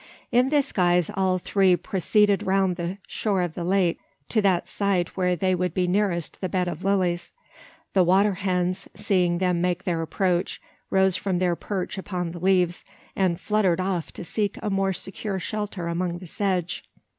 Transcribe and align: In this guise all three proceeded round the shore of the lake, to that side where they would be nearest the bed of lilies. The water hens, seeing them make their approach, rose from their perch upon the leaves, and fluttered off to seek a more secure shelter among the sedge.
In 0.31 0.49
this 0.49 0.71
guise 0.71 1.11
all 1.13 1.37
three 1.37 1.75
proceeded 1.75 2.41
round 2.41 2.75
the 2.75 2.97
shore 3.05 3.43
of 3.43 3.53
the 3.53 3.63
lake, 3.63 3.99
to 4.29 4.41
that 4.41 4.67
side 4.67 5.09
where 5.09 5.35
they 5.35 5.53
would 5.53 5.75
be 5.75 5.87
nearest 5.87 6.41
the 6.41 6.49
bed 6.49 6.67
of 6.67 6.83
lilies. 6.83 7.31
The 7.93 8.03
water 8.03 8.33
hens, 8.33 8.87
seeing 8.95 9.37
them 9.37 9.61
make 9.61 9.83
their 9.83 10.01
approach, 10.01 10.59
rose 10.89 11.17
from 11.17 11.37
their 11.37 11.55
perch 11.55 11.99
upon 11.99 12.31
the 12.31 12.39
leaves, 12.39 12.83
and 13.15 13.39
fluttered 13.39 13.79
off 13.79 14.11
to 14.13 14.23
seek 14.25 14.57
a 14.63 14.71
more 14.71 14.91
secure 14.91 15.37
shelter 15.37 15.87
among 15.87 16.17
the 16.17 16.25
sedge. 16.25 16.83